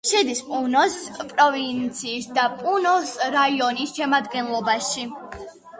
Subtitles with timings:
[0.09, 0.95] შედის პუნოს
[1.33, 5.11] პროვინციის და პუნოს რაიონის შემადგენლობაში.